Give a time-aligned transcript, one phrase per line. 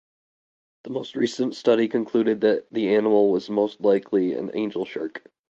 [0.83, 5.17] The most recent study concluded that the animal was most likely an angelshark.